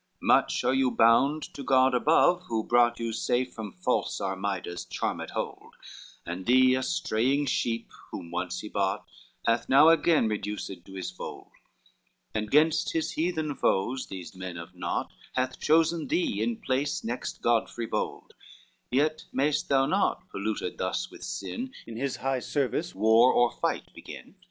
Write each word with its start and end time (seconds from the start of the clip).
VII 0.19 0.25
"Much 0.25 0.63
are 0.63 0.73
you 0.73 0.89
bound 0.89 1.43
to 1.53 1.61
God 1.63 1.93
above, 1.93 2.45
who 2.47 2.63
brought 2.63 2.99
You 2.99 3.13
safe 3.13 3.53
from 3.53 3.71
false 3.71 4.19
Armida's 4.19 4.83
charmed 4.83 5.29
hold, 5.29 5.75
And 6.25 6.43
thee 6.47 6.73
a 6.73 6.81
straying 6.81 7.45
sheep 7.45 7.87
whom 8.09 8.31
once 8.31 8.61
he 8.61 8.67
bought 8.67 9.05
Hath 9.45 9.69
now 9.69 9.89
again 9.89 10.27
reduced 10.27 10.71
to 10.83 10.93
his 10.93 11.11
fold, 11.11 11.51
And 12.33 12.49
gainst 12.49 12.93
his 12.93 13.11
heathen 13.11 13.53
foes 13.53 14.07
these 14.07 14.35
men 14.35 14.57
of 14.57 14.73
naught 14.73 15.11
Hath 15.35 15.59
chosen 15.59 16.07
thee 16.07 16.41
in 16.41 16.57
place 16.61 17.03
next 17.03 17.43
Godfrey 17.43 17.85
bold; 17.85 18.33
Yet 18.89 19.25
mayest 19.31 19.69
thou 19.69 19.85
not, 19.85 20.27
polluted 20.29 20.79
thus 20.79 21.11
with 21.11 21.21
sin, 21.23 21.73
In 21.85 21.95
his 21.97 22.15
high 22.15 22.39
service 22.39 22.95
war 22.95 23.31
or 23.31 23.51
fight 23.51 23.93
begin. 23.93 24.33